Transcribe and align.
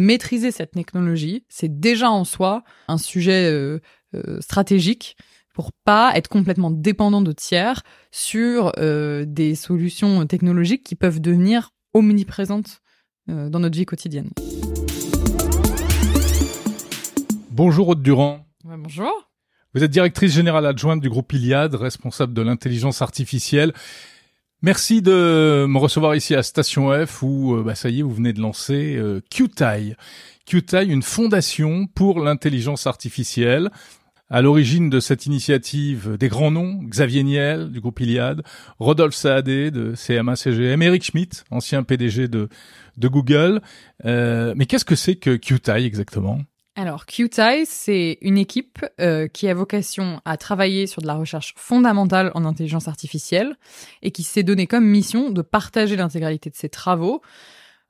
Maîtriser 0.00 0.50
cette 0.50 0.72
technologie, 0.72 1.44
c'est 1.48 1.80
déjà 1.80 2.10
en 2.10 2.24
soi 2.24 2.64
un 2.88 2.98
sujet 2.98 3.48
euh, 3.48 3.78
euh, 4.14 4.40
stratégique 4.40 5.16
pour 5.54 5.70
pas 5.84 6.12
être 6.16 6.26
complètement 6.26 6.72
dépendant 6.72 7.22
de 7.22 7.30
tiers 7.30 7.82
sur 8.10 8.72
euh, 8.78 9.24
des 9.24 9.54
solutions 9.54 10.26
technologiques 10.26 10.82
qui 10.82 10.96
peuvent 10.96 11.20
devenir 11.20 11.70
omniprésentes 11.92 12.80
dans 13.26 13.58
notre 13.58 13.78
vie 13.78 13.86
quotidienne. 13.86 14.28
Bonjour 17.50 17.88
Aude 17.88 18.02
Durand. 18.02 18.44
bonjour. 18.64 19.30
Vous 19.74 19.82
êtes 19.82 19.90
directrice 19.90 20.34
générale 20.34 20.66
adjointe 20.66 21.00
du 21.00 21.08
groupe 21.08 21.32
Iliad, 21.32 21.74
responsable 21.74 22.34
de 22.34 22.42
l'intelligence 22.42 23.00
artificielle. 23.00 23.72
Merci 24.64 25.02
de 25.02 25.66
me 25.68 25.76
recevoir 25.76 26.16
ici 26.16 26.34
à 26.34 26.42
Station 26.42 26.90
F 27.04 27.22
où, 27.22 27.62
bah, 27.62 27.74
ça 27.74 27.90
y 27.90 27.98
est, 27.98 28.02
vous 28.02 28.14
venez 28.14 28.32
de 28.32 28.40
lancer 28.40 28.96
euh, 28.96 29.20
QTI. 29.28 29.92
QTI, 30.46 30.86
une 30.86 31.02
fondation 31.02 31.86
pour 31.86 32.18
l'intelligence 32.18 32.86
artificielle. 32.86 33.70
À 34.30 34.40
l'origine 34.40 34.88
de 34.88 35.00
cette 35.00 35.26
initiative, 35.26 36.16
des 36.16 36.28
grands 36.28 36.50
noms, 36.50 36.80
Xavier 36.82 37.24
Niel 37.24 37.72
du 37.72 37.82
groupe 37.82 38.00
Iliad, 38.00 38.42
Rodolphe 38.78 39.14
Saadé 39.14 39.70
de 39.70 39.92
CMA-CGM, 39.92 40.80
Eric 40.80 41.04
Schmidt, 41.04 41.44
ancien 41.50 41.82
PDG 41.82 42.28
de, 42.28 42.48
de 42.96 43.08
Google. 43.08 43.60
Euh, 44.06 44.54
mais 44.56 44.64
qu'est-ce 44.64 44.86
que 44.86 44.96
c'est 44.96 45.16
que 45.16 45.36
QTI 45.36 45.84
exactement? 45.84 46.40
Alors, 46.76 47.06
QTI, 47.06 47.66
c'est 47.66 48.18
une 48.20 48.36
équipe 48.36 48.84
euh, 49.00 49.28
qui 49.28 49.48
a 49.48 49.54
vocation 49.54 50.20
à 50.24 50.36
travailler 50.36 50.88
sur 50.88 51.02
de 51.02 51.06
la 51.06 51.14
recherche 51.14 51.54
fondamentale 51.56 52.32
en 52.34 52.44
intelligence 52.44 52.88
artificielle 52.88 53.56
et 54.02 54.10
qui 54.10 54.24
s'est 54.24 54.42
donné 54.42 54.66
comme 54.66 54.84
mission 54.84 55.30
de 55.30 55.40
partager 55.40 55.94
l'intégralité 55.94 56.50
de 56.50 56.56
ses 56.56 56.68
travaux 56.68 57.22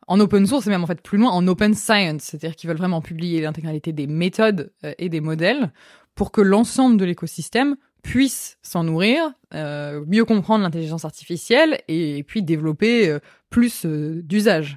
en 0.06 0.20
open 0.20 0.46
source 0.46 0.66
et 0.66 0.70
même 0.70 0.84
en 0.84 0.86
fait 0.86 1.00
plus 1.00 1.16
loin 1.16 1.30
en 1.30 1.48
open 1.48 1.72
science, 1.72 2.24
c'est-à-dire 2.24 2.56
qu'ils 2.56 2.68
veulent 2.68 2.76
vraiment 2.76 3.00
publier 3.00 3.40
l'intégralité 3.40 3.94
des 3.94 4.06
méthodes 4.06 4.70
euh, 4.84 4.92
et 4.98 5.08
des 5.08 5.22
modèles 5.22 5.72
pour 6.14 6.30
que 6.30 6.42
l'ensemble 6.42 6.98
de 6.98 7.06
l'écosystème 7.06 7.76
puisse 8.02 8.58
s'en 8.60 8.84
nourrir, 8.84 9.32
euh, 9.54 10.04
mieux 10.06 10.26
comprendre 10.26 10.62
l'intelligence 10.62 11.06
artificielle 11.06 11.80
et, 11.88 12.22
puis 12.22 12.42
développer 12.42 13.16
plus 13.48 13.86
d'usages. 13.86 14.76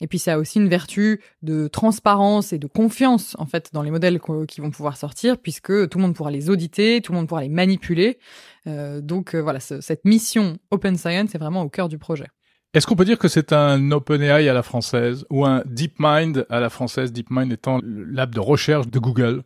Et 0.00 0.06
puis 0.06 0.18
ça 0.18 0.34
a 0.34 0.38
aussi 0.38 0.58
une 0.58 0.68
vertu 0.68 1.20
de 1.42 1.68
transparence 1.68 2.52
et 2.52 2.58
de 2.58 2.66
confiance 2.66 3.36
en 3.38 3.46
fait 3.46 3.70
dans 3.72 3.82
les 3.82 3.90
modèles 3.90 4.20
qui 4.48 4.60
vont 4.60 4.70
pouvoir 4.70 4.96
sortir, 4.96 5.38
puisque 5.38 5.88
tout 5.88 5.98
le 5.98 6.02
monde 6.02 6.14
pourra 6.14 6.30
les 6.30 6.50
auditer, 6.50 7.00
tout 7.00 7.12
le 7.12 7.18
monde 7.18 7.28
pourra 7.28 7.42
les 7.42 7.48
manipuler. 7.48 8.18
Euh, 8.66 9.00
donc 9.00 9.34
euh, 9.34 9.40
voilà, 9.40 9.60
cette 9.60 10.04
mission 10.04 10.58
Open 10.70 10.96
Science 10.96 11.34
est 11.34 11.38
vraiment 11.38 11.62
au 11.62 11.68
cœur 11.68 11.88
du 11.88 11.98
projet. 11.98 12.26
Est-ce 12.72 12.86
qu'on 12.86 12.94
peut 12.94 13.04
dire 13.04 13.18
que 13.18 13.26
c'est 13.26 13.52
un 13.52 13.90
OpenAI 13.90 14.48
à 14.48 14.52
la 14.52 14.62
française 14.62 15.26
ou 15.28 15.44
un 15.44 15.64
DeepMind 15.66 16.46
à 16.50 16.60
la 16.60 16.70
française, 16.70 17.12
DeepMind 17.12 17.52
étant 17.52 17.80
lab 17.82 18.32
de 18.32 18.38
recherche 18.38 18.86
de 18.88 18.98
Google? 19.00 19.42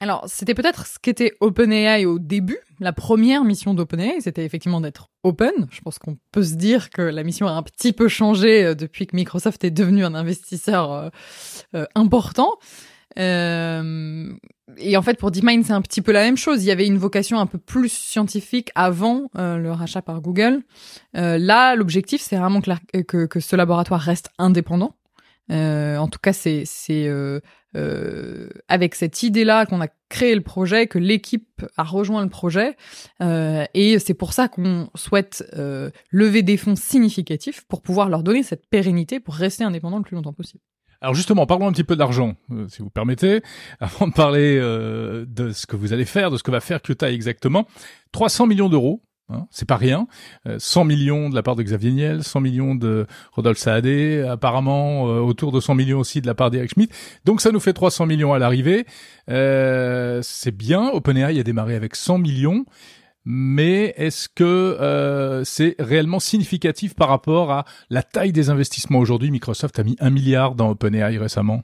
Alors, 0.00 0.24
c'était 0.26 0.54
peut-être 0.54 0.86
ce 0.86 0.98
qu'était 0.98 1.32
OpenAI 1.40 2.04
au 2.04 2.18
début. 2.18 2.58
La 2.80 2.92
première 2.92 3.44
mission 3.44 3.74
d'OpenAI, 3.74 4.20
c'était 4.20 4.44
effectivement 4.44 4.80
d'être 4.80 5.08
open. 5.22 5.52
Je 5.70 5.80
pense 5.80 5.98
qu'on 5.98 6.18
peut 6.32 6.42
se 6.42 6.54
dire 6.54 6.90
que 6.90 7.02
la 7.02 7.22
mission 7.22 7.46
a 7.46 7.52
un 7.52 7.62
petit 7.62 7.92
peu 7.92 8.08
changé 8.08 8.64
euh, 8.64 8.74
depuis 8.74 9.06
que 9.06 9.14
Microsoft 9.14 9.62
est 9.62 9.70
devenu 9.70 10.04
un 10.04 10.14
investisseur 10.14 10.92
euh, 10.92 11.08
euh, 11.76 11.86
important. 11.94 12.58
et 13.16 14.96
en 14.96 15.02
fait, 15.02 15.16
pour 15.16 15.30
DeepMind, 15.30 15.64
c'est 15.64 15.72
un 15.72 15.82
petit 15.82 16.02
peu 16.02 16.10
la 16.10 16.22
même 16.22 16.36
chose. 16.36 16.64
Il 16.64 16.66
y 16.66 16.72
avait 16.72 16.86
une 16.86 16.98
vocation 16.98 17.38
un 17.38 17.46
peu 17.46 17.58
plus 17.58 17.92
scientifique 17.92 18.72
avant 18.74 19.30
le 19.36 19.70
rachat 19.70 20.02
par 20.02 20.20
Google. 20.20 20.62
là, 21.12 21.76
l'objectif, 21.76 22.20
c'est 22.20 22.36
vraiment 22.36 22.60
que, 22.60 23.02
que, 23.02 23.26
que, 23.26 23.38
ce 23.38 23.54
laboratoire 23.54 24.00
reste 24.00 24.30
indépendant. 24.38 24.96
en 25.48 26.08
tout 26.08 26.18
cas, 26.20 26.32
c'est 26.32 26.64
euh, 27.76 28.48
avec 28.68 28.94
cette 28.94 29.22
idée-là 29.22 29.66
qu'on 29.66 29.80
a 29.80 29.88
créé 30.08 30.34
le 30.34 30.40
projet, 30.40 30.86
que 30.86 30.98
l'équipe 30.98 31.64
a 31.76 31.82
rejoint 31.82 32.22
le 32.22 32.28
projet, 32.28 32.76
euh, 33.20 33.64
et 33.74 33.98
c'est 33.98 34.14
pour 34.14 34.32
ça 34.32 34.48
qu'on 34.48 34.90
souhaite 34.94 35.44
euh, 35.54 35.90
lever 36.10 36.42
des 36.42 36.56
fonds 36.56 36.76
significatifs 36.76 37.64
pour 37.68 37.82
pouvoir 37.82 38.08
leur 38.08 38.22
donner 38.22 38.42
cette 38.42 38.66
pérennité 38.68 39.20
pour 39.20 39.34
rester 39.34 39.64
indépendant 39.64 39.98
le 39.98 40.04
plus 40.04 40.16
longtemps 40.16 40.32
possible. 40.32 40.62
Alors 41.04 41.14
justement, 41.14 41.44
parlons 41.44 41.68
un 41.68 41.72
petit 41.72 41.84
peu 41.84 41.96
d'argent, 41.96 42.34
euh, 42.50 42.66
si 42.68 42.80
vous 42.80 42.88
permettez, 42.88 43.42
avant 43.80 44.08
de 44.08 44.14
parler 44.14 44.56
euh, 44.58 45.26
de 45.28 45.50
ce 45.50 45.66
que 45.66 45.76
vous 45.76 45.92
allez 45.92 46.06
faire, 46.06 46.30
de 46.30 46.38
ce 46.38 46.42
que 46.42 46.50
va 46.50 46.60
faire 46.60 46.80
Kyoto 46.80 47.04
exactement. 47.04 47.66
300 48.12 48.46
millions 48.46 48.70
d'euros 48.70 49.02
Hein, 49.30 49.46
c'est 49.50 49.66
pas 49.66 49.76
rien. 49.76 50.06
100 50.58 50.80
euh, 50.80 50.84
millions 50.84 51.30
de 51.30 51.34
la 51.34 51.42
part 51.42 51.56
de 51.56 51.62
Xavier 51.62 51.92
Niel, 51.92 52.22
100 52.22 52.40
millions 52.40 52.74
de 52.74 53.06
Rodolphe 53.32 53.56
Saadé, 53.56 54.22
apparemment 54.28 55.08
euh, 55.08 55.20
autour 55.20 55.50
de 55.50 55.60
100 55.60 55.74
millions 55.74 55.98
aussi 55.98 56.20
de 56.20 56.26
la 56.26 56.34
part 56.34 56.50
d'Eric 56.50 56.72
Schmidt. 56.74 56.94
Donc 57.24 57.40
ça 57.40 57.50
nous 57.50 57.60
fait 57.60 57.72
300 57.72 58.04
millions 58.04 58.34
à 58.34 58.38
l'arrivée. 58.38 58.86
Euh, 59.30 60.20
c'est 60.22 60.54
bien. 60.54 60.90
OpenAI 60.90 61.40
a 61.40 61.42
démarré 61.42 61.74
avec 61.74 61.96
100 61.96 62.18
millions. 62.18 62.66
Mais 63.26 63.94
est-ce 63.96 64.28
que 64.28 65.42
c'est 65.46 65.76
réellement 65.78 66.20
significatif 66.20 66.94
par 66.94 67.08
rapport 67.08 67.52
à 67.52 67.64
la 67.88 68.02
taille 68.02 68.32
des 68.32 68.50
investissements 68.50 68.98
aujourd'hui? 68.98 69.30
Microsoft 69.30 69.78
a 69.78 69.82
mis 69.82 69.96
un 69.98 70.10
milliard 70.10 70.54
dans 70.54 70.68
OpenAI 70.68 71.16
récemment. 71.16 71.62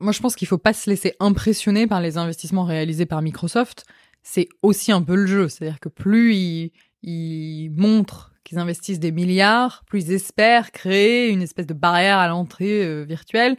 Moi, 0.00 0.10
je 0.10 0.20
pense 0.20 0.34
qu'il 0.34 0.48
faut 0.48 0.58
pas 0.58 0.72
se 0.72 0.90
laisser 0.90 1.14
impressionner 1.20 1.86
par 1.86 2.00
les 2.00 2.18
investissements 2.18 2.64
réalisés 2.64 3.06
par 3.06 3.22
Microsoft 3.22 3.86
c'est 4.30 4.48
aussi 4.62 4.92
un 4.92 5.00
peu 5.00 5.14
le 5.14 5.26
jeu. 5.26 5.48
C'est-à-dire 5.48 5.80
que 5.80 5.88
plus 5.88 6.70
ils, 7.02 7.70
montrent 7.70 8.32
qu'ils 8.44 8.58
investissent 8.58 9.00
des 9.00 9.12
milliards, 9.12 9.84
plus 9.86 10.04
ils 10.04 10.12
espèrent 10.12 10.70
créer 10.70 11.30
une 11.30 11.42
espèce 11.42 11.66
de 11.66 11.74
barrière 11.74 12.18
à 12.18 12.28
l'entrée 12.28 12.84
euh, 12.84 13.04
virtuelle. 13.04 13.56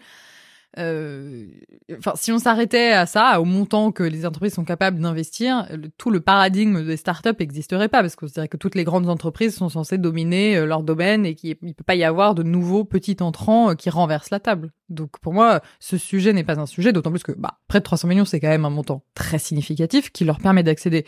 Euh, 0.77 1.47
enfin, 1.97 2.13
si 2.15 2.31
on 2.31 2.37
s'arrêtait 2.37 2.91
à 2.91 3.05
ça, 3.05 3.41
au 3.41 3.45
montant 3.45 3.91
que 3.91 4.03
les 4.03 4.25
entreprises 4.25 4.53
sont 4.53 4.65
capables 4.65 4.99
d'investir, 4.99 5.67
tout 5.97 6.11
le 6.11 6.19
paradigme 6.19 6.85
des 6.85 6.97
startups 6.97 7.35
n'existerait 7.39 7.89
pas 7.89 8.01
parce 8.01 8.15
qu'on 8.15 8.27
dirait 8.27 8.47
que 8.47 8.57
toutes 8.57 8.75
les 8.75 8.83
grandes 8.83 9.09
entreprises 9.09 9.55
sont 9.55 9.69
censées 9.69 9.97
dominer 9.97 10.57
euh, 10.57 10.65
leur 10.65 10.83
domaine 10.83 11.25
et 11.25 11.33
qu'il 11.33 11.57
ne 11.61 11.73
peut 11.73 11.83
pas 11.83 11.95
y 11.95 12.03
avoir 12.03 12.35
de 12.35 12.43
nouveaux 12.43 12.85
petits 12.85 13.17
entrants 13.21 13.75
qui 13.75 13.89
renversent 13.89 14.29
la 14.29 14.39
table. 14.39 14.71
Donc 14.89 15.19
pour 15.19 15.33
moi, 15.33 15.61
ce 15.79 15.97
sujet 15.97 16.33
n'est 16.33 16.43
pas 16.43 16.59
un 16.59 16.65
sujet, 16.65 16.93
d'autant 16.93 17.11
plus 17.11 17.23
que 17.23 17.31
bah, 17.31 17.59
près 17.67 17.79
de 17.79 17.83
300 17.83 18.07
millions, 18.07 18.25
c'est 18.25 18.39
quand 18.39 18.47
même 18.47 18.65
un 18.65 18.69
montant 18.69 19.03
très 19.15 19.39
significatif 19.39 20.11
qui 20.11 20.23
leur 20.23 20.39
permet 20.39 20.63
d'accéder 20.63 21.05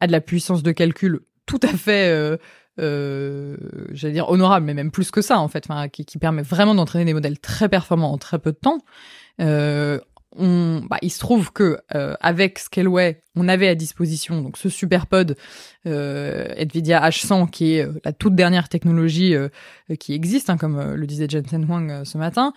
à 0.00 0.06
de 0.06 0.12
la 0.12 0.20
puissance 0.20 0.62
de 0.62 0.72
calcul 0.72 1.20
tout 1.46 1.60
à 1.62 1.68
fait 1.68 2.08
euh, 2.08 2.36
euh, 2.78 3.56
j'allais 3.92 4.14
dire 4.14 4.28
honorable, 4.28 4.66
mais 4.66 4.74
même 4.74 4.90
plus 4.90 5.10
que 5.10 5.22
ça 5.22 5.38
en 5.38 5.48
fait, 5.48 5.64
enfin, 5.68 5.88
qui, 5.88 6.04
qui 6.04 6.18
permet 6.18 6.42
vraiment 6.42 6.74
d'entraîner 6.74 7.04
des 7.04 7.14
modèles 7.14 7.38
très 7.38 7.68
performants 7.68 8.12
en 8.12 8.18
très 8.18 8.38
peu 8.38 8.52
de 8.52 8.58
temps. 8.58 8.78
Euh, 9.40 9.98
on, 10.38 10.82
bah, 10.88 10.98
il 11.02 11.10
se 11.10 11.18
trouve 11.18 11.52
que 11.52 11.78
euh, 11.94 12.14
avec 12.20 12.58
Scaleway, 12.58 13.22
on 13.36 13.48
avait 13.48 13.68
à 13.68 13.74
disposition 13.74 14.42
donc 14.42 14.56
ce 14.56 14.68
superpod 14.68 15.36
euh, 15.86 16.46
Nvidia 16.56 17.08
H100 17.08 17.50
qui 17.50 17.74
est 17.74 17.86
euh, 17.86 17.92
la 18.04 18.12
toute 18.12 18.34
dernière 18.34 18.68
technologie 18.68 19.34
euh, 19.34 19.48
qui 19.98 20.14
existe, 20.14 20.50
hein, 20.50 20.56
comme 20.56 20.94
le 20.94 21.06
disait 21.06 21.26
Jensen 21.28 21.64
Huang 21.66 22.04
ce 22.04 22.18
matin, 22.18 22.52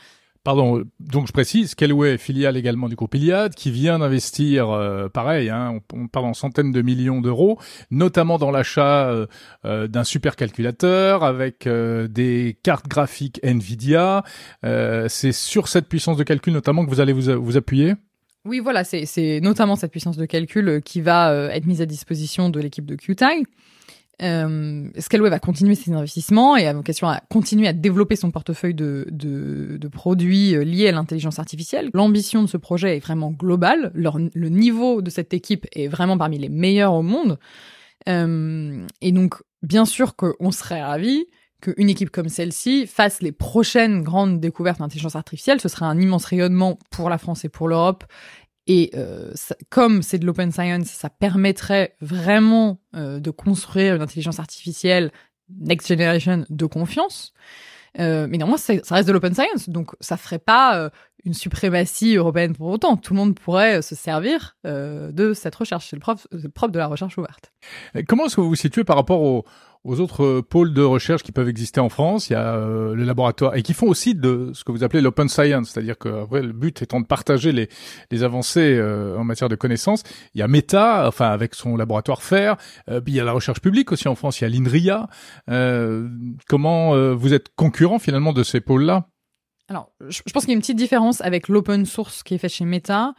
Pardon, 0.45 0.85
donc 1.01 1.27
je 1.27 1.33
précise, 1.33 1.71
Scaleway, 1.71 2.17
filiale 2.17 2.55
également 2.55 2.87
du 2.87 2.95
groupe 2.95 3.13
Iliad, 3.13 3.53
qui 3.53 3.71
vient 3.71 3.99
d'investir, 3.99 4.69
euh, 4.69 5.09
pareil, 5.09 5.49
hein, 5.49 5.81
on, 5.93 6.33
centaines 6.33 6.71
de 6.71 6.81
millions 6.81 7.19
d'euros, 7.19 7.59
notamment 7.91 8.37
dans 8.37 8.49
l'achat 8.49 9.09
euh, 9.09 9.27
euh, 9.65 9.87
d'un 9.87 10.05
supercalculateur 10.05 11.25
avec 11.25 11.67
des 11.67 12.57
cartes 12.63 12.87
graphiques 12.87 13.41
Nvidia. 13.43 14.23
c'est 14.63 15.33
sur 15.33 15.67
cette 15.67 15.89
puissance 15.89 16.15
de 16.15 16.23
calcul 16.23 16.53
notamment 16.53 16.85
que 16.85 16.89
vous 16.89 17.01
allez 17.01 17.13
vous, 17.13 17.41
vous 17.41 17.57
appuyer? 17.57 17.95
Oui, 18.45 18.59
voilà, 18.59 18.85
c'est 18.85 19.41
notamment 19.41 19.75
cette 19.75 19.91
puissance 19.91 20.15
de 20.15 20.25
calcul 20.25 20.81
qui 20.85 21.01
va 21.01 21.49
être 21.53 21.65
mise 21.65 21.81
à 21.81 21.85
disposition 21.85 22.49
de 22.49 22.61
l'équipe 22.61 22.85
de 22.85 22.95
QTAG. 22.95 23.43
Euh, 24.21 24.89
Scaleway 24.97 25.29
va 25.29 25.39
continuer 25.39 25.75
ses 25.75 25.93
investissements 25.93 26.57
et 26.57 26.67
a 26.67 26.73
vocation 26.73 27.07
à 27.07 27.21
continuer 27.29 27.67
à 27.67 27.73
développer 27.73 28.15
son 28.15 28.31
portefeuille 28.31 28.73
de, 28.73 29.07
de, 29.11 29.77
de 29.77 29.87
produits 29.87 30.55
euh, 30.55 30.63
liés 30.63 30.89
à 30.89 30.91
l'intelligence 30.91 31.39
artificielle. 31.39 31.89
L'ambition 31.93 32.41
de 32.43 32.47
ce 32.47 32.57
projet 32.57 32.97
est 32.97 32.99
vraiment 32.99 33.31
globale. 33.31 33.91
le 33.93 34.49
niveau 34.49 35.01
de 35.01 35.09
cette 35.09 35.33
équipe 35.33 35.67
est 35.73 35.87
vraiment 35.87 36.17
parmi 36.17 36.37
les 36.37 36.49
meilleurs 36.49 36.93
au 36.93 37.01
monde. 37.01 37.39
Euh, 38.07 38.85
et 39.01 39.11
donc, 39.11 39.35
bien 39.61 39.85
sûr 39.85 40.15
qu'on 40.15 40.51
serait 40.51 40.83
ravis 40.83 41.25
qu'une 41.61 41.89
équipe 41.89 42.09
comme 42.09 42.29
celle-ci 42.29 42.87
fasse 42.87 43.21
les 43.21 43.33
prochaines 43.33 44.01
grandes 44.01 44.39
découvertes 44.39 44.79
d'intelligence 44.79 45.15
artificielle. 45.15 45.59
Ce 45.59 45.67
serait 45.67 45.85
un 45.85 45.99
immense 45.99 46.25
rayonnement 46.25 46.79
pour 46.89 47.09
la 47.09 47.17
France 47.17 47.43
et 47.43 47.49
pour 47.49 47.67
l'Europe 47.67 48.05
et 48.69 48.91
euh, 48.93 49.33
comme 49.71 50.03
c'est 50.03 50.19
de 50.19 50.27
l'open 50.27 50.51
science, 50.51 50.85
ça 50.85 51.09
permettrait 51.09 51.95
vraiment 52.01 52.79
euh, 52.95 53.19
de 53.19 53.31
construire 53.31 53.95
une 53.95 54.01
intelligence 54.03 54.39
artificielle 54.39 55.11
next 55.59 55.87
generation 55.87 56.45
de 56.47 56.65
confiance. 56.67 57.33
Euh, 57.99 58.27
mais 58.29 58.37
néanmoins, 58.37 58.57
ça 58.57 58.75
reste 58.91 59.07
de 59.07 59.11
l'open 59.11 59.33
science, 59.33 59.69
donc 59.69 59.95
ça 59.99 60.17
ferait 60.17 60.37
pas 60.37 60.91
une 61.25 61.33
suprématie 61.33 62.15
européenne 62.15 62.55
pour 62.55 62.67
autant. 62.67 62.97
Tout 62.97 63.13
le 63.13 63.19
monde 63.19 63.35
pourrait 63.37 63.81
se 63.81 63.95
servir 63.95 64.57
de 64.63 65.33
cette 65.33 65.55
recherche. 65.55 65.87
C'est 65.89 65.95
le 65.95 66.01
propre, 66.01 66.27
propre 66.53 66.71
de 66.71 66.79
la 66.79 66.87
recherche 66.87 67.17
ouverte. 67.17 67.51
comment 68.07 68.25
est-ce 68.25 68.35
que 68.35 68.41
vous 68.41 68.49
vous 68.49 68.55
situez 68.55 68.83
par 68.83 68.95
rapport 68.95 69.21
au, 69.21 69.45
aux 69.83 69.99
autres 69.99 70.23
euh, 70.23 70.41
pôles 70.41 70.73
de 70.73 70.81
recherche 70.81 71.23
qui 71.23 71.31
peuvent 71.31 71.47
exister 71.47 71.79
en 71.79 71.89
France? 71.89 72.29
Il 72.29 72.33
y 72.33 72.35
a 72.35 72.55
euh, 72.55 72.93
le 72.95 73.03
laboratoire 73.03 73.55
et 73.55 73.63
qui 73.63 73.73
font 73.73 73.87
aussi 73.87 74.15
de 74.15 74.51
ce 74.53 74.63
que 74.63 74.71
vous 74.71 74.83
appelez 74.83 75.01
l'open 75.01 75.29
science, 75.29 75.69
c'est-à-dire 75.69 75.97
que 75.97 76.23
après 76.23 76.41
le 76.41 76.53
but 76.53 76.81
étant 76.81 76.99
de 76.99 77.05
partager 77.05 77.51
les, 77.51 77.69
les 78.11 78.23
avancées 78.23 78.75
euh, 78.77 79.17
en 79.17 79.23
matière 79.23 79.49
de 79.49 79.55
connaissances. 79.55 80.03
Il 80.35 80.39
y 80.39 80.41
a 80.41 80.47
Meta, 80.47 81.07
enfin 81.07 81.29
avec 81.29 81.55
son 81.55 81.77
laboratoire 81.77 82.23
FAIR. 82.23 82.57
il 83.07 83.13
y 83.13 83.19
a 83.19 83.23
la 83.23 83.31
recherche 83.31 83.61
publique 83.61 83.91
aussi 83.91 84.07
en 84.07 84.15
France. 84.15 84.41
Il 84.41 84.43
y 84.43 84.47
a 84.47 84.49
l'INRIA. 84.49 85.07
comment 86.47 87.13
vous 87.13 87.33
êtes 87.33 87.49
concurrent 87.55 87.99
finalement 87.99 88.33
de 88.33 88.43
ces 88.43 88.61
pôles-là? 88.61 89.08
Alors, 89.69 89.91
je 90.07 90.21
pense 90.33 90.43
qu'il 90.43 90.49
y 90.49 90.53
a 90.53 90.55
une 90.55 90.61
petite 90.61 90.77
différence 90.77 91.21
avec 91.21 91.47
l'open 91.47 91.85
source 91.85 92.23
qui 92.23 92.33
est 92.33 92.39
fait 92.39 92.49
chez 92.49 92.65
Meta, 92.65 93.13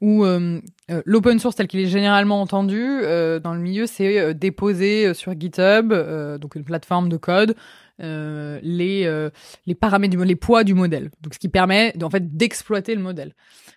où 0.00 0.24
euh, 0.24 0.60
euh, 0.88 1.02
l'open 1.04 1.40
source 1.40 1.56
tel 1.56 1.66
qu'il 1.66 1.80
est 1.80 1.88
généralement 1.88 2.40
entendu 2.40 2.80
euh, 2.80 3.40
dans 3.40 3.52
le 3.52 3.58
milieu, 3.58 3.86
c'est 3.86 4.32
déposer 4.32 5.14
sur 5.14 5.38
GitHub, 5.38 5.92
donc 6.40 6.54
une 6.54 6.62
plateforme 6.62 7.08
de 7.08 7.16
code, 7.16 7.56
les 7.98 9.30
les 9.66 9.74
paramètres, 9.74 10.16
les 10.16 10.36
poids 10.36 10.62
du 10.62 10.74
modèle, 10.74 11.10
donc 11.22 11.34
ce 11.34 11.40
qui 11.40 11.48
permet 11.48 11.92
en 12.00 12.10
fait 12.10 12.36
d'exploiter 12.36 12.94
le 12.94 13.02
modèle. 13.02 13.34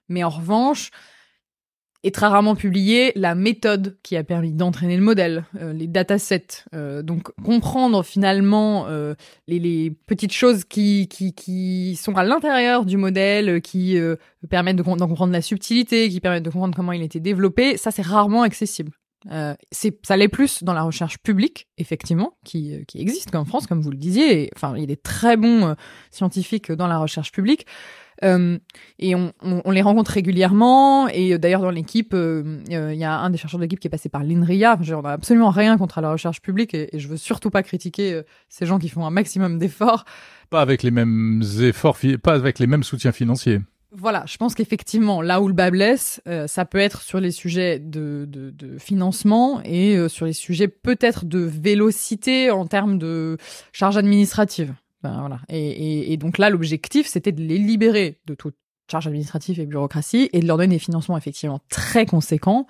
Mais 0.08 0.24
en 0.24 0.30
revanche, 0.30 0.92
est 2.04 2.16
très 2.16 2.28
rarement 2.28 2.56
publié 2.56 3.12
la 3.16 3.36
méthode 3.36 3.98
qui 4.04 4.16
a 4.16 4.24
permis 4.24 4.54
d'entraîner 4.54 4.96
le 4.96 5.04
modèle, 5.04 5.46
euh, 5.60 5.74
les 5.74 5.88
datasets. 5.88 6.63
Euh, 6.74 7.01
donc 7.01 7.31
comprendre 7.44 8.04
finalement 8.04 8.88
euh, 8.88 9.16
les, 9.48 9.60
les, 9.60 9.92
petites 9.92 10.31
choses 10.31 10.63
qui, 10.63 11.07
qui, 11.10 11.34
qui 11.34 11.98
sont 11.98 12.16
à 12.16 12.24
l'intérieur 12.24 12.86
du 12.86 12.98
modèle, 12.98 13.62
qui 13.62 13.98
euh, 13.98 14.16
permettent 14.50 14.78
de, 14.78 14.84
comprendre 14.84 15.34
la 15.34 15.42
subtilité, 15.42 16.10
qui 16.10 16.22
permettent 16.22 16.44
de 16.44 16.50
comprendre 16.50 16.75
comment 16.75 16.94
il 16.94 17.04
été 17.04 17.19
développé, 17.19 17.75
ça 17.75 17.92
c'est 17.92 18.02
rarement 18.02 18.44
accessible. 18.44 18.94
Euh, 19.30 19.54
ça 19.74 20.16
l'est 20.16 20.30
plus 20.30 20.63
dans 20.63 20.72
la 20.72 20.84
recherche 20.84 21.18
publique 21.18 21.68
effectivement 21.78 22.38
qui, 22.45 22.86
qui 22.88 23.02
existe 23.02 23.36
en 23.36 23.44
France 23.44 23.68
comme 23.68 23.81
vous 23.81 23.92
le 23.92 23.98
disiez 23.98 24.44
et, 24.44 24.52
enfin 24.56 24.74
il 24.78 24.80
y 24.80 24.84
a 24.84 24.88
des 24.88 24.95
très 24.95 25.36
bons 25.36 25.75
scientifiques 26.10 26.72
dans 26.72 26.88
la 26.88 26.98
recherche 26.98 27.34
publique 27.34 27.66
euh, 27.66 28.08
et 28.21 29.16
on, 29.16 29.33
on, 29.42 29.62
on, 29.63 29.71
les 29.71 29.81
rencontre 29.81 30.12
régulièrement. 30.12 31.07
Et 31.10 31.33
euh, 31.33 31.38
d'ailleurs, 31.38 31.62
dans 31.62 31.71
l'équipe, 31.71 32.13
euh, 32.13 32.62
il 32.68 32.98
y 32.98 33.04
a 33.04 33.18
un 33.19 33.30
des 33.30 33.38
chercheurs 33.38 33.60
de 33.60 33.66
l'équipe 33.66 33.80
qui 33.80 33.88
est 33.88 33.92
passé 33.92 34.10
par 34.10 34.24
l'INRIA. 34.24 34.77
Enfin, 34.80 34.94
on 34.95 35.01
n'a 35.01 35.12
absolument 35.12 35.50
rien 35.50 35.77
contre 35.77 36.01
la 36.01 36.12
recherche 36.12 36.42
publique 36.42 36.74
et, 36.74 36.95
et, 36.95 37.00
je 37.00 37.07
veux 37.07 37.18
surtout 37.18 37.50
pas 37.50 37.63
critiquer 37.63 38.21
ces 38.50 38.66
gens 38.66 38.80
qui 38.80 38.89
font 38.89 39.06
un 39.06 39.12
maximum 39.12 39.57
d'efforts. 39.57 40.06
Pas 40.50 40.62
avec 40.62 40.83
les 40.83 40.92
mêmes 40.92 41.44
efforts, 41.62 41.98
pas 42.21 42.33
avec 42.33 42.60
les 42.60 42.68
mêmes 42.68 42.83
soutiens 42.83 43.12
financiers. 43.12 43.62
Voilà, 43.92 44.24
je 44.27 44.38
pense 44.38 44.54
qu'effectivement, 44.54 45.24
là 45.24 45.42
où 45.42 45.48
le 45.48 45.56
bas 45.56 45.71
blesse, 45.71 46.21
euh, 46.27 46.45
ça 46.45 46.63
peut 46.63 46.77
être 46.77 47.01
sur 47.01 47.19
les 47.19 47.31
sujets 47.31 47.80
de, 47.80 48.25
de, 48.27 48.51
de 48.51 48.77
financement 48.77 49.62
et 49.66 49.95
euh, 49.95 50.07
sur 50.07 50.27
les 50.27 50.33
sujets 50.33 50.68
peut-être 50.68 51.25
de 51.25 51.39
vélocité 51.39 52.51
en 52.51 52.68
termes 52.68 53.00
de 53.00 53.38
charge 53.71 53.98
administrative. 53.98 54.75
Ben, 55.01 55.40
et, 55.50 56.18
donc 56.18 56.38
là, 56.38 56.50
l'objectif, 56.50 57.07
c'était 57.07 57.31
de 57.31 57.42
les 57.42 57.57
libérer 57.57 58.19
de 58.25 58.34
toute 58.34 58.56
charge 58.92 59.07
administrative 59.07 59.60
et 59.60 59.66
bureaucratie 59.66 60.30
et 60.34 60.40
de 60.42 60.48
leur 60.48 60.57
donner 60.57 60.75
des 60.75 60.80
financements 60.80 61.18
effectivement 61.18 61.60
très 61.69 62.06
conséquents. 62.06 62.68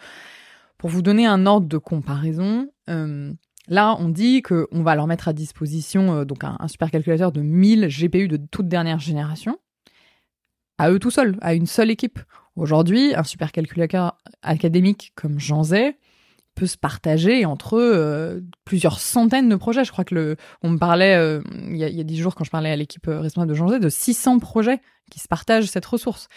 Pour 0.77 0.89
vous 0.89 1.01
donner 1.01 1.25
un 1.25 1.45
ordre 1.45 1.67
de 1.67 1.77
comparaison, 1.77 2.69
euh, 2.89 3.33
là, 3.67 3.95
on 3.99 4.09
dit 4.09 4.41
qu'on 4.41 4.83
va 4.83 4.95
leur 4.95 5.07
mettre 5.07 5.27
à 5.27 5.33
disposition 5.33 6.13
euh, 6.13 6.25
donc 6.25 6.43
un, 6.43 6.55
un 6.59 6.67
supercalculateur 6.67 7.31
de 7.31 7.41
1000 7.41 7.87
GPU 7.87 8.27
de 8.27 8.37
toute 8.37 8.67
dernière 8.67 8.99
génération, 8.99 9.57
à 10.77 10.91
eux 10.91 10.99
tout 10.99 11.11
seuls, 11.11 11.37
à 11.41 11.53
une 11.53 11.65
seule 11.65 11.89
équipe. 11.89 12.19
Aujourd'hui, 12.55 13.15
un 13.15 13.23
supercalculateur 13.23 14.17
académique 14.41 15.13
comme 15.15 15.39
Jean 15.39 15.63
Zay, 15.63 15.97
peut 16.59 16.67
se 16.67 16.77
partager 16.77 17.45
entre 17.45 17.79
euh, 17.79 18.41
plusieurs 18.65 18.99
centaines 18.99 19.47
de 19.47 19.55
projets. 19.55 19.85
Je 19.85 19.91
crois 19.93 20.03
que 20.03 20.13
le, 20.13 20.35
on 20.61 20.71
me 20.71 20.77
parlait 20.77 21.15
euh, 21.15 21.41
il 21.69 21.77
y 21.77 21.83
a 22.01 22.03
dix 22.03 22.17
jours 22.17 22.35
quand 22.35 22.43
je 22.43 22.51
parlais 22.51 22.69
à 22.69 22.75
l'équipe 22.75 23.07
euh, 23.07 23.21
responsable 23.21 23.51
de 23.51 23.55
Jean 23.55 23.79
de 23.79 23.89
600 23.89 24.39
projets 24.39 24.81
qui 25.09 25.19
se 25.19 25.27
partagent 25.29 25.67
cette 25.67 25.85
ressource. 25.85 26.27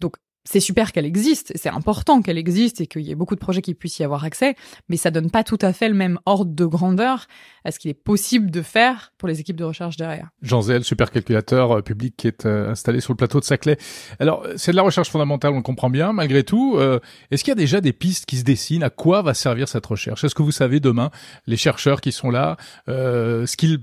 Donc 0.00 0.16
c'est 0.50 0.60
super 0.60 0.92
qu'elle 0.92 1.04
existe, 1.04 1.52
c'est 1.56 1.68
important 1.68 2.22
qu'elle 2.22 2.38
existe 2.38 2.80
et 2.80 2.86
qu'il 2.86 3.02
y 3.02 3.10
ait 3.10 3.14
beaucoup 3.14 3.34
de 3.34 3.40
projets 3.40 3.60
qui 3.60 3.74
puissent 3.74 3.98
y 3.98 4.02
avoir 4.02 4.24
accès, 4.24 4.54
mais 4.88 4.96
ça 4.96 5.10
donne 5.10 5.30
pas 5.30 5.44
tout 5.44 5.58
à 5.60 5.74
fait 5.74 5.90
le 5.90 5.94
même 5.94 6.18
ordre 6.24 6.54
de 6.54 6.64
grandeur 6.64 7.26
à 7.66 7.70
ce 7.70 7.78
qu'il 7.78 7.90
est 7.90 8.02
possible 8.02 8.50
de 8.50 8.62
faire 8.62 9.12
pour 9.18 9.28
les 9.28 9.40
équipes 9.40 9.56
de 9.56 9.64
recherche 9.64 9.98
derrière. 9.98 10.30
Jean 10.40 10.62
Zel, 10.62 10.84
supercalculateur 10.84 11.72
euh, 11.72 11.82
public 11.82 12.14
qui 12.16 12.28
est 12.28 12.46
euh, 12.46 12.70
installé 12.70 13.00
sur 13.00 13.12
le 13.12 13.18
plateau 13.18 13.40
de 13.40 13.44
Saclay. 13.44 13.76
Alors, 14.20 14.46
c'est 14.56 14.70
de 14.70 14.76
la 14.76 14.82
recherche 14.82 15.10
fondamentale, 15.10 15.52
on 15.52 15.56
le 15.56 15.62
comprend 15.62 15.90
bien, 15.90 16.14
malgré 16.14 16.42
tout. 16.44 16.76
Euh, 16.78 16.98
est-ce 17.30 17.44
qu'il 17.44 17.50
y 17.50 17.52
a 17.52 17.54
déjà 17.54 17.82
des 17.82 17.92
pistes 17.92 18.24
qui 18.24 18.38
se 18.38 18.44
dessinent? 18.44 18.82
À 18.82 18.90
quoi 18.90 19.20
va 19.20 19.34
servir 19.34 19.68
cette 19.68 19.84
recherche? 19.84 20.24
Est-ce 20.24 20.34
que 20.34 20.42
vous 20.42 20.50
savez 20.50 20.80
demain, 20.80 21.10
les 21.46 21.58
chercheurs 21.58 22.00
qui 22.00 22.10
sont 22.10 22.30
là, 22.30 22.56
ce 22.86 23.54
qu'ils 23.56 23.80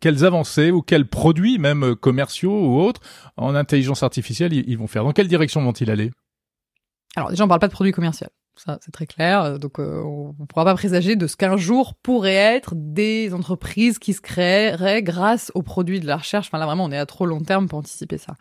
quelles 0.00 0.24
avancées 0.24 0.70
ou 0.70 0.82
quels 0.82 1.08
produits, 1.08 1.58
même 1.58 1.94
commerciaux 1.96 2.66
ou 2.66 2.80
autres, 2.80 3.00
en 3.36 3.54
intelligence 3.54 4.02
artificielle, 4.02 4.52
ils 4.52 4.78
vont 4.78 4.86
faire? 4.86 5.04
Dans 5.04 5.12
quelle 5.12 5.28
direction 5.28 5.62
vont-ils 5.62 5.90
aller? 5.90 6.10
Alors 7.16 7.30
déjà, 7.30 7.44
on 7.44 7.48
parle 7.48 7.60
pas 7.60 7.68
de 7.68 7.72
produits 7.72 7.92
commerciaux. 7.92 8.28
Ça, 8.56 8.78
c'est 8.82 8.90
très 8.90 9.06
clair. 9.06 9.58
Donc, 9.58 9.78
euh, 9.78 10.02
on 10.02 10.34
ne 10.38 10.44
pourra 10.44 10.64
pas 10.64 10.74
présager 10.74 11.16
de 11.16 11.26
ce 11.26 11.34
qu'un 11.34 11.56
jour 11.56 11.94
pourrait 11.94 12.34
être 12.34 12.74
des 12.76 13.32
entreprises 13.32 13.98
qui 13.98 14.12
se 14.12 14.20
créeraient 14.20 15.02
grâce 15.02 15.50
aux 15.54 15.62
produits 15.62 15.98
de 15.98 16.06
la 16.06 16.18
recherche. 16.18 16.48
Enfin, 16.48 16.58
là, 16.58 16.66
vraiment, 16.66 16.84
on 16.84 16.90
est 16.90 16.98
à 16.98 17.06
trop 17.06 17.24
long 17.24 17.40
terme 17.40 17.68
pour 17.68 17.78
anticiper 17.78 18.18
ça. 18.18 18.34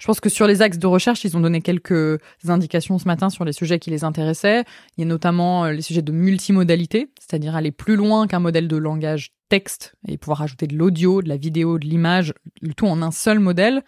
Je 0.00 0.06
pense 0.06 0.18
que 0.18 0.28
sur 0.28 0.48
les 0.48 0.60
axes 0.60 0.78
de 0.78 0.86
recherche, 0.88 1.24
ils 1.24 1.36
ont 1.36 1.40
donné 1.40 1.60
quelques 1.60 2.18
indications 2.48 2.98
ce 2.98 3.04
matin 3.04 3.30
sur 3.30 3.44
les 3.44 3.52
sujets 3.52 3.78
qui 3.78 3.90
les 3.90 4.02
intéressaient. 4.02 4.64
Il 4.96 5.02
y 5.02 5.04
a 5.04 5.06
notamment 5.06 5.66
euh, 5.66 5.72
les 5.72 5.82
sujets 5.82 6.02
de 6.02 6.12
multimodalité, 6.12 7.12
c'est-à-dire 7.20 7.54
aller 7.54 7.70
plus 7.70 7.94
loin 7.94 8.26
qu'un 8.26 8.40
modèle 8.40 8.66
de 8.66 8.76
langage 8.76 9.30
texte 9.50 9.94
et 10.08 10.16
pouvoir 10.16 10.40
ajouter 10.40 10.66
de 10.66 10.76
l'audio, 10.76 11.20
de 11.20 11.28
la 11.28 11.36
vidéo, 11.36 11.78
de 11.78 11.86
l'image, 11.86 12.32
le 12.62 12.72
tout 12.72 12.86
en 12.86 13.02
un 13.02 13.10
seul 13.10 13.38
modèle, 13.38 13.82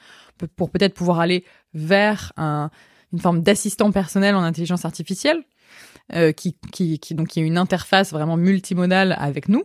pour 0.57 0.71
peut-être 0.71 0.93
pouvoir 0.93 1.21
aller 1.21 1.45
vers 1.73 2.35
un, 2.37 2.71
une 3.13 3.21
forme 3.21 3.43
d'assistant 3.43 3.91
personnel 3.93 4.35
en 4.35 4.43
intelligence 4.43 4.85
artificielle, 4.85 5.43
euh, 6.13 6.33
qui, 6.33 6.59
qui, 6.73 6.99
qui, 6.99 7.15
donc 7.15 7.29
qui 7.29 7.41
est 7.41 7.47
une 7.47 7.57
interface 7.57 8.11
vraiment 8.13 8.37
multimodale 8.37 9.17
avec 9.19 9.49
nous. 9.49 9.65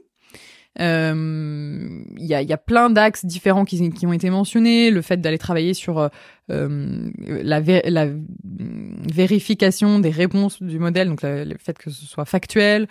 Euh, 0.79 2.03
il 2.17 2.25
y, 2.25 2.35
a, 2.35 2.43
y 2.43 2.53
a 2.53 2.57
plein 2.57 2.91
d'axes 2.91 3.25
différents 3.25 3.65
qui, 3.65 3.89
qui 3.89 4.05
ont 4.05 4.13
été 4.13 4.29
mentionnés, 4.29 4.91
le 4.91 5.01
fait 5.01 5.19
d'aller 5.19 5.39
travailler 5.39 5.73
sur 5.73 5.97
euh, 5.99 7.09
la, 7.25 7.59
la 7.59 8.07
vérification 9.11 9.99
des 9.99 10.11
réponses 10.11 10.61
du 10.61 10.77
modèle, 10.77 11.07
donc 11.09 11.23
le 11.23 11.57
fait 11.59 11.77
que 11.77 11.89
ce 11.89 12.05
soit 12.05 12.25
factuel. 12.25 12.87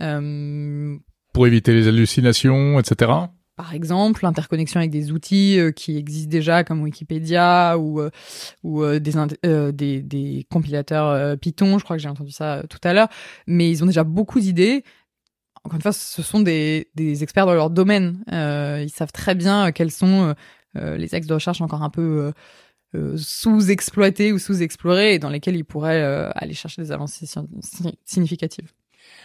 Euh, 0.00 0.96
pour 1.32 1.46
éviter 1.46 1.72
les 1.72 1.88
hallucinations, 1.88 2.78
etc 2.78 3.10
par 3.60 3.74
exemple, 3.74 4.24
l'interconnexion 4.24 4.80
avec 4.80 4.90
des 4.90 5.12
outils 5.12 5.58
euh, 5.58 5.70
qui 5.70 5.98
existent 5.98 6.30
déjà 6.30 6.64
comme 6.64 6.80
Wikipédia 6.80 7.76
ou, 7.76 8.00
euh, 8.00 8.08
euh, 8.64 9.70
des, 9.70 10.46
compilateurs 10.50 11.36
Python, 11.36 11.78
je 11.78 11.84
crois 11.84 11.96
que 11.96 12.02
j'ai 12.02 12.08
entendu 12.08 12.30
ça 12.30 12.62
tout 12.70 12.78
à 12.84 12.94
l'heure, 12.94 13.08
mais 13.46 13.70
ils 13.70 13.82
ont 13.82 13.86
déjà 13.86 14.02
beaucoup 14.02 14.40
d'idées. 14.40 14.82
Encore 15.62 15.76
une 15.76 15.82
fois, 15.82 15.92
ce 15.92 16.22
sont 16.22 16.40
des, 16.40 16.88
des 16.94 17.22
experts 17.22 17.44
dans 17.44 17.52
leur 17.52 17.68
domaine. 17.68 18.24
ils 18.28 18.90
savent 18.90 19.12
très 19.12 19.34
bien 19.34 19.72
quels 19.72 19.90
sont 19.90 20.34
les 20.74 21.14
axes 21.14 21.26
de 21.26 21.34
recherche 21.34 21.60
encore 21.60 21.82
un 21.82 21.90
peu 21.90 22.32
sous-exploités 23.16 24.32
ou 24.32 24.38
sous-explorés 24.38 25.16
et 25.16 25.18
dans 25.18 25.28
lesquels 25.28 25.56
ils 25.56 25.66
pourraient 25.66 26.30
aller 26.34 26.54
chercher 26.54 26.80
des 26.80 26.92
avancées 26.92 27.26
significatives. 28.06 28.72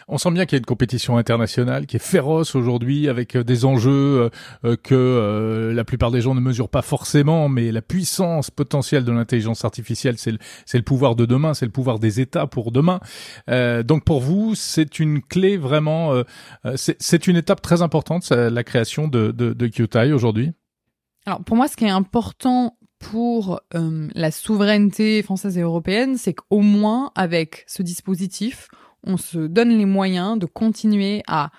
On 0.08 0.20
sent 0.20 0.30
bien 0.32 0.46
qu'il 0.46 0.56
y 0.56 0.58
a 0.58 0.60
une 0.60 0.66
compétition 0.66 1.18
internationale 1.18 1.88
qui 1.88 1.96
est 1.96 2.00
féroce 2.00 2.54
aujourd'hui 2.54 3.10
avec 3.10 3.36
euh, 3.36 3.44
des 3.44 3.66
enjeux 3.66 3.92
euh, 3.92 4.30
euh, 4.64 4.76
que 4.76 5.72
la 5.74 5.84
plupart 5.84 6.12
des 6.12 6.22
gens 6.22 6.36
ne 6.36 6.40
mesurent 6.40 6.70
pas 6.70 6.84
forcément, 6.84 7.50
mais 7.50 7.72
la 7.72 7.82
puissance 7.82 8.52
potentielle 8.52 9.04
de 9.04 9.12
l'intelligence 9.12 9.66
artificielle, 9.66 10.18
c'est 10.18 10.32
le, 10.32 10.84
pouvoir 10.84 11.16
de 11.16 11.26
demain, 11.26 11.56
c'est 11.56 11.66
le 11.66 11.72
pouvoir 11.72 11.98
des 11.98 12.20
États 12.20 12.46
pour 12.46 12.72
demain. 12.72 13.00
donc 13.48 14.04
pour 14.04 14.20
vous, 14.22 14.54
c'est 14.56 15.00
une 15.00 15.22
clé 15.22 15.58
vraiment, 15.58 16.14
c'est 16.76 17.28
une 17.28 17.36
étape 17.36 17.62
très 17.62 17.82
importante, 17.82 18.30
la 18.30 18.64
création 18.64 19.08
de, 19.08 19.32
de, 19.32 19.54
de 19.54 20.14
aujourd'hui? 20.14 20.52
Alors 21.26 21.44
pour 21.44 21.56
moi, 21.58 21.68
ce 21.68 21.76
qui 21.76 21.86
est 21.86 21.90
important 21.90 22.78
pour 23.00 23.62
la 23.74 24.32
souveraineté 24.32 25.22
française 25.24 25.58
et 25.58 25.62
européenne, 25.62 26.18
c'est 26.18 26.34
qu'au 26.34 26.62
moins 26.62 27.12
avec 27.16 27.64
ce 27.68 27.82
dispositif, 27.84 28.68
on 29.06 29.18
se 29.18 29.40
donne 29.40 29.70
les 29.70 29.86
moyens 29.86 30.38
de 30.38 30.46
continuer 30.46 31.24
à 31.28 31.52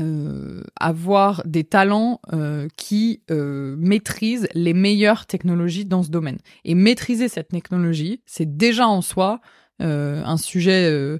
euh, 0.00 0.64
avoir 0.80 1.40
des 1.46 1.62
talents 1.62 2.20
euh, 2.32 2.66
qui 2.76 3.22
euh, 3.30 3.76
maîtrisent 3.78 4.48
les 4.52 4.74
meilleures 4.74 5.24
technologies 5.24 5.84
dans 5.84 6.02
ce 6.02 6.10
domaine. 6.10 6.38
Et 6.64 6.74
maîtriser 6.74 7.28
cette 7.28 7.50
technologie, 7.50 8.20
c'est 8.26 8.56
déjà 8.56 8.88
en 8.88 9.02
soi 9.02 9.40
un 9.80 10.36
sujet 10.36 11.18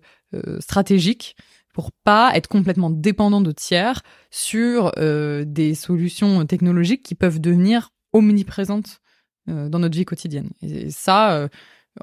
stratégique 0.61 1.35
pour 1.75 1.91
pas 1.91 2.31
être 2.37 2.47
complètement 2.47 2.89
dépendant 2.89 3.41
de 3.41 3.51
tiers 3.51 4.01
sur 4.31 4.93
des 4.97 5.75
solutions 5.75 6.47
technologiques 6.47 7.03
qui 7.03 7.17
peuvent 7.17 7.41
devenir 7.41 7.91
omniprésentes 8.13 9.01
dans 9.49 9.81
notre 9.81 9.97
vie 9.97 10.05
quotidienne. 10.05 10.51
Et, 10.63 10.89
ça, 10.93 11.49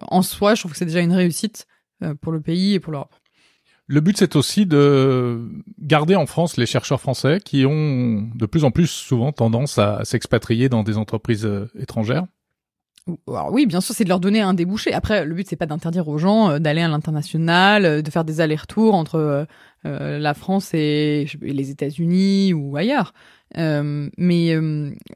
en 0.01 0.21
soi, 0.21 0.55
je 0.55 0.61
trouve 0.61 0.73
que 0.73 0.77
c'est 0.77 0.85
déjà 0.85 0.99
une 0.99 1.13
réussite 1.13 1.67
pour 2.19 2.33
le 2.33 2.41
pays 2.41 2.73
et 2.73 2.81
pour 2.81 2.91
l'Europe. 2.91 3.15
Le 3.91 3.99
but, 3.99 4.17
c'est 4.17 4.37
aussi 4.37 4.65
de 4.65 5.49
garder 5.77 6.15
en 6.15 6.25
France 6.25 6.55
les 6.55 6.65
chercheurs 6.65 7.01
français 7.01 7.41
qui 7.43 7.65
ont 7.65 8.29
de 8.33 8.45
plus 8.45 8.63
en 8.63 8.71
plus 8.71 8.87
souvent 8.87 9.33
tendance 9.33 9.79
à 9.79 10.05
s'expatrier 10.05 10.69
dans 10.69 10.83
des 10.83 10.97
entreprises 10.97 11.45
étrangères. 11.77 12.25
Alors 13.27 13.51
oui, 13.51 13.65
bien 13.65 13.81
sûr, 13.81 13.95
c'est 13.95 14.03
de 14.03 14.09
leur 14.09 14.19
donner 14.19 14.41
un 14.41 14.53
débouché. 14.53 14.93
Après, 14.93 15.25
le 15.25 15.33
but 15.33 15.47
c'est 15.47 15.55
pas 15.55 15.65
d'interdire 15.65 16.07
aux 16.07 16.17
gens 16.17 16.51
euh, 16.51 16.59
d'aller 16.59 16.81
à 16.81 16.87
l'international, 16.87 17.85
euh, 17.85 18.01
de 18.01 18.11
faire 18.11 18.23
des 18.23 18.41
allers-retours 18.41 18.93
entre 18.93 19.47
euh, 19.85 20.19
la 20.19 20.33
France 20.33 20.73
et 20.73 21.25
les 21.41 21.71
États-Unis 21.71 22.53
ou 22.53 22.77
ailleurs. 22.77 23.13
mais 23.55 24.55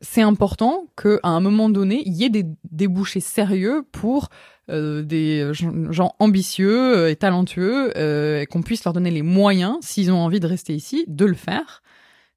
c'est 0.01 0.23
important 0.23 0.87
qu'à 0.97 1.19
un 1.23 1.39
moment 1.39 1.69
donné, 1.69 2.01
il 2.05 2.13
y 2.13 2.23
ait 2.23 2.29
des 2.29 2.45
débouchés 2.71 3.19
sérieux 3.19 3.83
pour 3.91 4.29
des 4.67 5.51
gens 5.91 6.15
ambitieux 6.17 7.09
et 7.09 7.15
talentueux, 7.15 7.95
et 7.95 8.47
qu'on 8.47 8.63
puisse 8.63 8.83
leur 8.83 8.93
donner 8.93 9.11
les 9.11 9.21
moyens, 9.21 9.77
s'ils 9.81 10.11
ont 10.11 10.17
envie 10.17 10.39
de 10.39 10.47
rester 10.47 10.73
ici, 10.73 11.05
de 11.07 11.25
le 11.25 11.35
faire, 11.35 11.83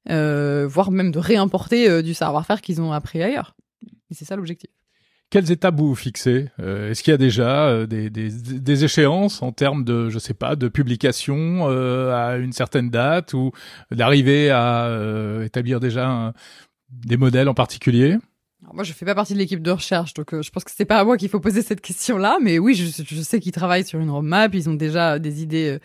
voire 0.07 0.91
même 0.91 1.11
de 1.11 1.17
réimporter 1.17 2.03
du 2.03 2.13
savoir-faire 2.13 2.61
qu'ils 2.61 2.79
ont 2.79 2.91
appris 2.91 3.23
ailleurs. 3.23 3.55
Et 4.11 4.13
c'est 4.13 4.25
ça 4.25 4.35
l'objectif. 4.35 4.69
Quelles 5.29 5.51
étapes 5.51 5.75
vous 5.75 5.93
fixez? 5.93 6.49
Euh, 6.59 6.89
Est-ce 6.89 7.03
qu'il 7.03 7.11
y 7.11 7.13
a 7.13 7.17
déjà 7.17 7.67
euh, 7.67 7.85
des, 7.85 8.09
des, 8.09 8.29
des, 8.31 8.83
échéances 8.83 9.43
en 9.43 9.51
termes 9.51 9.83
de, 9.83 10.09
je 10.09 10.17
sais 10.17 10.33
pas, 10.33 10.55
de 10.55 10.67
publication 10.67 11.69
euh, 11.69 12.11
à 12.13 12.37
une 12.37 12.51
certaine 12.51 12.89
date 12.89 13.33
ou 13.33 13.51
d'arriver 13.91 14.49
à 14.49 14.89
établir 15.43 15.79
déjà 15.79 16.33
des 16.89 17.17
modèles 17.17 17.47
en 17.47 17.53
particulier? 17.53 18.17
Moi, 18.73 18.83
je 18.83 18.91
fais 18.91 19.05
pas 19.05 19.15
partie 19.15 19.33
de 19.33 19.39
l'équipe 19.39 19.61
de 19.61 19.71
recherche, 19.71 20.15
donc 20.15 20.41
je 20.41 20.49
pense 20.49 20.63
que 20.63 20.71
c'est 20.75 20.85
pas 20.85 20.97
à 20.97 21.03
moi 21.03 21.15
qu'il 21.15 21.29
faut 21.29 21.39
poser 21.39 21.61
cette 21.61 21.81
question-là. 21.81 22.39
Mais 22.41 22.57
oui, 22.57 22.73
je, 22.73 23.03
je 23.03 23.21
sais 23.21 23.39
qu'ils 23.39 23.51
travaillent 23.51 23.85
sur 23.85 23.99
une 23.99 24.09
roadmap, 24.09 24.53
ils 24.55 24.67
ont 24.67 24.73
déjà 24.73 25.19
des 25.19 25.43
idées 25.43 25.77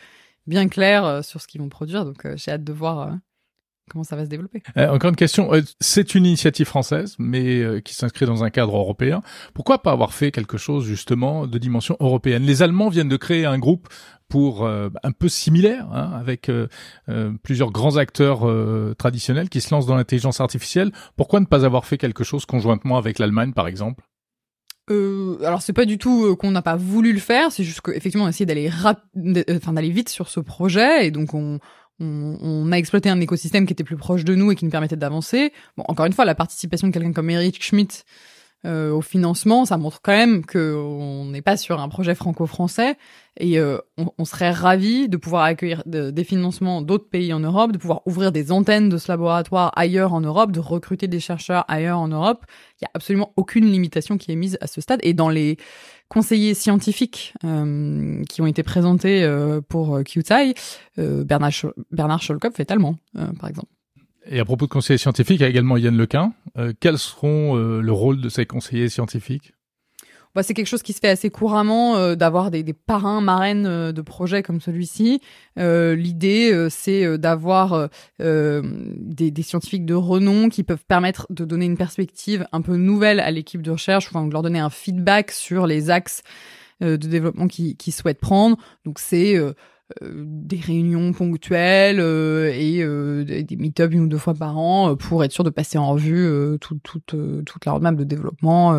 bien 0.46 0.68
claires 0.68 1.22
sur 1.22 1.42
ce 1.42 1.46
qu'ils 1.46 1.60
vont 1.60 1.68
produire, 1.68 2.06
donc 2.06 2.26
j'ai 2.36 2.50
hâte 2.50 2.64
de 2.64 2.72
voir 2.72 3.18
comment 3.90 4.04
ça 4.04 4.16
va 4.16 4.24
se 4.24 4.30
développer? 4.30 4.62
Euh, 4.76 4.88
encore 4.88 5.10
une 5.10 5.16
question, 5.16 5.52
euh, 5.52 5.62
c'est 5.80 6.14
une 6.14 6.26
initiative 6.26 6.66
française, 6.66 7.16
mais 7.18 7.60
euh, 7.60 7.80
qui 7.80 7.94
s'inscrit 7.94 8.26
dans 8.26 8.44
un 8.44 8.50
cadre 8.50 8.76
européen. 8.76 9.22
Pourquoi 9.54 9.82
pas 9.82 9.92
avoir 9.92 10.12
fait 10.12 10.30
quelque 10.30 10.58
chose 10.58 10.84
justement 10.84 11.46
de 11.46 11.58
dimension 11.58 11.96
européenne? 12.00 12.42
Les 12.44 12.62
Allemands 12.62 12.88
viennent 12.88 13.08
de 13.08 13.16
créer 13.16 13.44
un 13.44 13.58
groupe 13.58 13.88
pour 14.28 14.66
un 14.66 15.12
peu 15.16 15.28
similaire, 15.28 15.86
hein, 15.92 16.10
avec 16.18 16.50
plusieurs 17.42 17.70
grands 17.70 17.98
acteurs 17.98 18.48
traditionnels 18.96 19.48
qui 19.48 19.60
se 19.60 19.72
lancent 19.72 19.86
dans 19.86 19.94
l'intelligence 19.94 20.40
artificielle. 20.40 20.90
Pourquoi 21.16 21.40
ne 21.40 21.44
pas 21.44 21.64
avoir 21.64 21.84
fait 21.84 21.98
quelque 21.98 22.24
chose 22.24 22.44
conjointement 22.46 22.96
avec 22.96 23.18
l'Allemagne, 23.18 23.52
par 23.52 23.68
exemple? 23.68 24.02
Euh, 24.90 25.38
alors 25.44 25.62
c'est 25.62 25.72
pas 25.72 25.86
du 25.86 25.96
tout 25.96 26.36
qu'on 26.36 26.50
n'a 26.50 26.60
pas 26.60 26.76
voulu 26.76 27.12
le 27.12 27.18
faire, 27.18 27.50
c'est 27.52 27.64
juste 27.64 27.80
qu'effectivement 27.80 28.24
on 28.24 28.26
a 28.26 28.30
essayé 28.30 28.44
d'aller 28.44 28.70
enfin 29.50 29.72
d'aller 29.72 29.88
vite 29.88 30.10
sur 30.10 30.28
ce 30.28 30.40
projet 30.40 31.06
et 31.06 31.10
donc 31.10 31.32
on, 31.32 31.58
on, 32.00 32.72
a 32.72 32.76
exploité 32.76 33.08
un 33.08 33.20
écosystème 33.20 33.66
qui 33.66 33.72
était 33.72 33.84
plus 33.84 33.96
proche 33.96 34.24
de 34.24 34.34
nous 34.34 34.50
et 34.50 34.56
qui 34.56 34.64
nous 34.64 34.70
permettait 34.70 34.96
d'avancer. 34.96 35.52
Bon, 35.76 35.84
encore 35.88 36.06
une 36.06 36.12
fois, 36.12 36.24
la 36.24 36.34
participation 36.34 36.88
de 36.88 36.92
quelqu'un 36.92 37.12
comme 37.12 37.30
Eric 37.30 37.62
Schmidt 37.62 38.04
euh, 38.66 38.92
au 38.92 39.02
financement, 39.02 39.64
ça 39.64 39.76
montre 39.76 40.00
quand 40.02 40.12
même 40.12 40.44
qu'on 40.44 41.26
n'est 41.26 41.42
pas 41.42 41.56
sur 41.56 41.80
un 41.80 41.88
projet 41.88 42.14
franco-français 42.14 42.97
et 43.38 43.59
euh, 43.59 43.78
on, 44.18 44.25
serait 44.25 44.52
ravi 44.52 45.09
de 45.09 45.16
pouvoir 45.16 45.42
accueillir 45.42 45.83
des 45.87 46.25
financements 46.25 46.83
d'autres 46.83 47.09
pays 47.09 47.33
en 47.33 47.40
Europe, 47.40 47.73
de 47.73 47.78
pouvoir 47.78 48.02
ouvrir 48.06 48.33
des 48.33 48.52
antennes 48.52 48.88
de 48.88 48.97
ce 48.97 49.11
laboratoire 49.11 49.73
ailleurs 49.76 50.14
en 50.14 50.21
Europe, 50.21 50.52
de 50.52 50.61
recruter 50.61 51.09
des 51.09 51.21
chercheurs 51.21 51.64
ailleurs 51.68 51.99
en 51.99 52.09
Europe. 52.09 52.44
Il 52.80 52.85
y 52.85 52.87
a 52.87 52.90
absolument 52.94 53.33
aucune 53.37 53.66
limitation 53.66 54.18
qui 54.18 54.30
est 54.30 54.37
mise 54.37 54.56
à 54.61 54.66
ce 54.66 54.80
stade 54.80 55.00
et 55.02 55.14
dans 55.14 55.28
les 55.28 55.56
conseillers 56.09 56.54
scientifiques 56.54 57.35
euh, 57.44 58.23
qui 58.28 58.40
ont 58.40 58.47
été 58.47 58.62
présentés 58.62 59.25
euh, 59.25 59.61
pour 59.61 60.00
QTI, 60.04 60.54
Bernard, 60.97 61.52
Bernard 61.90 62.23
Scholkopf 62.23 62.61
est 62.61 62.71
allemand, 62.71 62.97
par 63.40 63.49
exemple. 63.49 63.68
Et 64.26 64.40
à 64.40 64.44
propos 64.44 64.66
de 64.66 64.70
conseillers 64.70 64.98
scientifiques, 64.98 65.40
il 65.40 65.42
y 65.42 65.46
a 65.46 65.48
également 65.48 65.76
Yann 65.76 65.96
Lequin. 65.96 66.32
Euh, 66.56 66.72
quels 66.78 66.98
seront 66.98 67.56
euh, 67.56 67.80
le 67.80 67.92
rôle 67.92 68.20
de 68.20 68.28
ces 68.28 68.46
conseillers 68.46 68.88
scientifiques? 68.88 69.52
Bah, 70.34 70.42
c'est 70.42 70.54
quelque 70.54 70.66
chose 70.66 70.82
qui 70.82 70.92
se 70.92 70.98
fait 70.98 71.08
assez 71.08 71.30
couramment 71.30 71.96
euh, 71.96 72.16
d'avoir 72.16 72.50
des, 72.50 72.64
parrains, 72.72 73.20
marraines 73.20 73.66
euh, 73.66 73.92
de 73.92 74.02
projets 74.02 74.42
comme 74.42 74.60
celui-ci. 74.60 75.20
L'idée, 75.56 76.68
c'est 76.70 77.18
d'avoir 77.18 77.88
des, 78.18 79.42
scientifiques 79.42 79.86
de 79.86 79.94
renom 79.94 80.48
qui 80.48 80.64
peuvent 80.64 80.84
permettre 80.86 81.26
de 81.30 81.44
donner 81.44 81.66
une 81.66 81.76
perspective 81.76 82.46
un 82.52 82.62
peu 82.62 82.76
nouvelle 82.76 83.20
à 83.20 83.30
l'équipe 83.30 83.62
de 83.62 83.70
recherche, 83.70 84.08
enfin 84.08 84.26
de 84.26 84.32
leur 84.32 84.42
donner 84.42 84.58
un 84.58 84.70
feedback 84.70 85.30
sur 85.30 85.66
les 85.66 85.90
axes 85.90 86.22
de 86.80 86.96
développement 86.96 87.46
qu'ils 87.46 87.92
souhaitent 87.92 88.20
prendre. 88.20 88.56
Donc 88.84 88.98
c'est 88.98 89.38
des 90.00 90.56
réunions 90.56 91.12
ponctuelles 91.12 92.00
euh, 92.00 92.50
et 92.54 92.82
euh, 92.82 93.22
des 93.24 93.56
meet-ups 93.56 93.92
une 93.92 94.00
ou 94.00 94.06
deux 94.06 94.18
fois 94.18 94.32
par 94.32 94.56
an 94.56 94.96
pour 94.96 95.22
être 95.24 95.32
sûr 95.32 95.44
de 95.44 95.50
passer 95.50 95.76
en 95.76 95.90
revue 95.90 96.26
toute, 96.60 96.82
toute, 96.82 97.14
toute 97.44 97.64
la 97.66 97.72
roadmap 97.72 97.94
de 97.94 98.04
développement 98.04 98.74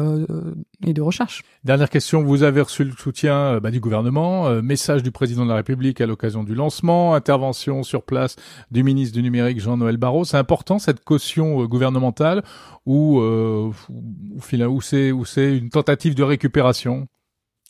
et 0.86 0.94
de 0.94 1.02
recherche. 1.02 1.44
Dernière 1.64 1.90
question, 1.90 2.24
vous 2.24 2.44
avez 2.44 2.62
reçu 2.62 2.84
le 2.84 2.92
soutien 2.92 3.60
bah, 3.60 3.70
du 3.70 3.80
gouvernement, 3.80 4.62
message 4.62 5.04
du 5.04 5.12
président 5.12 5.44
de 5.44 5.50
la 5.50 5.56
République 5.56 6.02
à 6.02 6.08
l'occasion 6.08 6.44
du 6.44 6.56
lancement, 6.56 7.14
intervention 7.14 7.84
sur 7.84 8.04
place 8.04 8.36
du 8.72 8.84
ministre 8.84 9.16
du 9.16 9.22
numérique 9.22 9.60
Jean-Noël 9.60 9.98
Barrot. 9.98 10.26
C'est 10.26 10.38
important 10.38 10.80
cette 10.80 11.04
caution 11.04 11.64
gouvernementale 11.66 12.44
ou, 12.86 13.20
ou, 13.20 13.74
ou 13.90 14.82
c'est 14.82 15.58
une 15.58 15.70
tentative 15.70 16.16
de 16.16 16.24
récupération? 16.24 17.08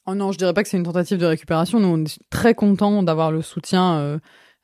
Oh 0.08 0.14
non, 0.14 0.32
je 0.32 0.38
dirais 0.38 0.54
pas 0.54 0.62
que 0.62 0.70
c'est 0.70 0.78
une 0.78 0.84
tentative 0.84 1.18
de 1.18 1.26
récupération. 1.26 1.80
Nous, 1.80 1.88
on 1.88 2.04
est 2.04 2.20
très 2.30 2.54
contents 2.54 3.02
d'avoir 3.02 3.32
le 3.32 3.42
soutien 3.42 3.98
euh, 3.98 4.20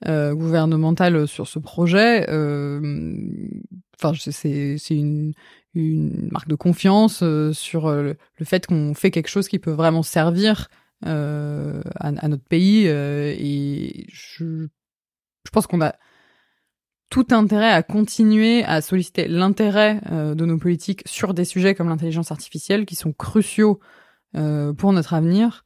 euh, 0.07 0.36
gouvernemental 0.36 1.27
sur 1.27 1.48
ce 1.48 1.57
projet. 1.57 2.29
Euh, 2.29 2.79
enfin, 3.98 4.13
c'est 4.15 4.77
une 4.89 5.33
une 5.74 6.27
marque 6.31 6.50
de 6.50 6.55
confiance 6.55 7.24
sur 7.53 7.89
le, 7.89 8.17
fait 8.43 8.67
qu'on 8.67 8.93
fait 8.93 9.10
quelque 9.10 9.29
chose 9.29 9.48
qui 9.48 9.57
peut 9.57 9.71
vraiment 9.71 10.03
servir 10.03 10.67
à, 11.05 11.79
à, 11.95 12.27
notre 12.27 12.43
pays. 12.43 12.88
et 12.88 14.05
je, 14.12 14.67
je 15.45 15.50
pense 15.50 15.67
qu'on 15.67 15.79
a 15.79 15.95
tout 17.10 17.25
intérêt 17.31 17.71
à 17.71 17.83
continuer 17.83 18.65
à 18.65 18.81
solliciter 18.81 19.29
l'intérêt 19.29 20.01
de 20.12 20.45
nos 20.45 20.57
politiques 20.57 21.03
sur 21.05 21.33
des 21.33 21.45
sujets 21.45 21.74
comme 21.74 21.88
l'intelligence 21.88 22.33
artificielle 22.33 22.86
qui 22.86 22.95
sont 22.95 23.13
cruciaux 23.13 23.79
euh, 24.35 24.73
pour 24.73 24.93
notre 24.93 25.13
avenir. 25.13 25.63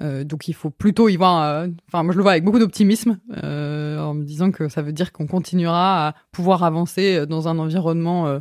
Euh, 0.00 0.22
donc 0.22 0.46
il 0.48 0.54
faut 0.54 0.70
plutôt 0.70 1.08
y 1.08 1.16
voir, 1.16 1.42
euh, 1.42 1.66
enfin 1.88 2.04
moi 2.04 2.12
je 2.12 2.18
le 2.18 2.22
vois 2.22 2.32
avec 2.32 2.44
beaucoup 2.44 2.60
d'optimisme, 2.60 3.18
en 3.32 4.14
me 4.14 4.22
disant 4.22 4.52
que 4.52 4.68
ça 4.68 4.82
veut 4.82 4.92
dire 4.92 5.12
qu'on 5.12 5.26
continuera 5.26 6.08
à 6.08 6.14
pouvoir 6.30 6.62
avancer 6.62 7.26
dans 7.26 7.48
un 7.48 7.58
environnement 7.58 8.40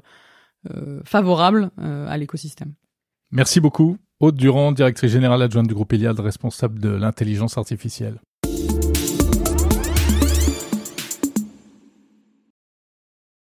favorable 1.04 1.72
à 1.78 2.18
l'écosystème. 2.18 2.74
Merci 3.32 3.60
beaucoup. 3.60 3.98
Aude 4.20 4.36
Durand, 4.36 4.72
directrice 4.72 5.12
générale 5.12 5.42
adjointe 5.42 5.68
du 5.68 5.74
groupe 5.74 5.94
Iliad, 5.94 6.20
responsable 6.20 6.80
de 6.80 6.90
l'intelligence 6.90 7.58
artificielle. 7.58 8.20